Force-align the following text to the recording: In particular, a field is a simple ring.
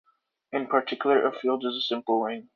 In 0.51 0.65
particular, 0.65 1.27
a 1.27 1.31
field 1.31 1.63
is 1.63 1.75
a 1.75 1.81
simple 1.81 2.23
ring. 2.23 2.49